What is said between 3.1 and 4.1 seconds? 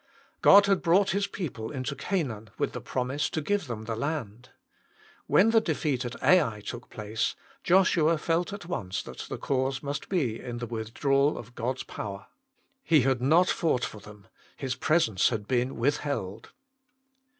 to give them the